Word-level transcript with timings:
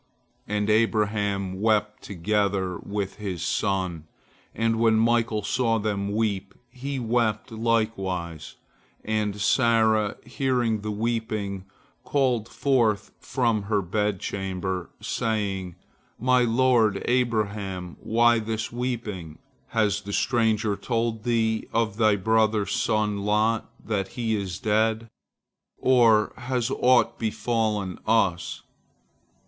And 0.47 0.67
Abraham 0.67 1.61
wept 1.61 2.01
together 2.01 2.79
with 2.79 3.17
his 3.17 3.43
son, 3.45 4.05
and 4.55 4.79
when 4.79 4.95
Michael 4.95 5.43
saw 5.43 5.77
them 5.77 6.11
weep, 6.15 6.55
he 6.71 6.97
wept 6.97 7.51
likewise. 7.51 8.55
And 9.05 9.39
Sarah, 9.39 10.17
hearing 10.25 10.81
the 10.81 10.89
weeping, 10.89 11.65
called 12.03 12.49
forth 12.49 13.11
from 13.19 13.61
her 13.69 13.83
bedchamber, 13.83 14.89
saying: 15.01 15.75
"My 16.17 16.41
lord 16.41 17.03
Abraham, 17.05 17.95
why 17.99 18.39
this 18.39 18.71
weeping? 18.71 19.37
Has 19.67 20.01
the 20.01 20.13
stranger 20.13 20.75
told 20.75 21.25
thee 21.25 21.67
of 21.71 21.97
thy 21.97 22.15
brother's 22.15 22.71
son 22.73 23.19
Lot, 23.19 23.69
that 23.85 24.07
he 24.17 24.35
is 24.35 24.57
dead? 24.57 25.09
or 25.77 26.33
has 26.37 26.71
aught 26.71 27.19
befallen 27.19 27.99
us?" 28.07 28.63